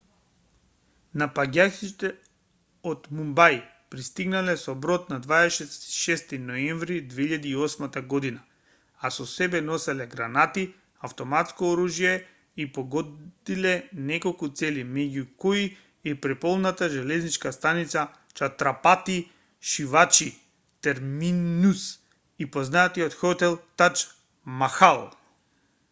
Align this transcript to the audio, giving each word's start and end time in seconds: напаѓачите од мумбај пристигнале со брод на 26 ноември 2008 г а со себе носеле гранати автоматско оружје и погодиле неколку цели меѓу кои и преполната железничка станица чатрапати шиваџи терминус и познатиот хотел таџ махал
напаѓачите 1.21 2.09
од 2.91 3.03
мумбај 3.17 3.57
пристигнале 3.95 4.55
со 4.61 4.73
брод 4.85 5.11
на 5.11 5.19
26 5.25 6.33
ноември 6.45 6.97
2008 7.11 7.99
г 8.13 8.31
а 8.31 9.11
со 9.19 9.27
себе 9.33 9.61
носеле 9.67 10.07
гранати 10.15 10.65
автоматско 11.09 11.69
оружје 11.75 12.15
и 12.65 12.67
погодиле 12.79 13.75
неколку 14.09 14.51
цели 14.63 14.87
меѓу 14.95 15.27
кои 15.45 15.69
и 16.13 16.17
преполната 16.25 16.91
железничка 16.97 17.55
станица 17.59 18.07
чатрапати 18.41 19.19
шиваџи 19.75 20.31
терминус 20.89 21.85
и 22.43 22.51
познатиот 22.59 23.21
хотел 23.25 23.61
таџ 23.81 23.95
махал 24.65 25.05